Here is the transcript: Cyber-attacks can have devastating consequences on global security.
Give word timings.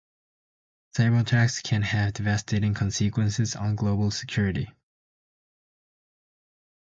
Cyber-attacks 0.97 1.61
can 1.61 1.83
have 1.83 2.13
devastating 2.13 2.73
consequences 2.73 3.55
on 3.55 3.75
global 3.75 4.09
security. 4.09 4.67